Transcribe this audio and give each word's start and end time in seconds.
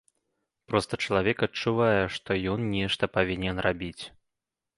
Проста 0.71 0.93
чалавек 1.07 1.37
адчувае, 1.47 1.99
што 2.15 2.39
ён 2.55 2.65
нешта 2.73 3.11
павінен 3.19 3.63
рабіць. 3.69 4.03